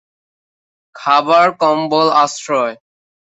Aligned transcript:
খাবার, 0.95 1.47
কম্বল, 1.59 2.07
আশ্রয়। 2.23 2.75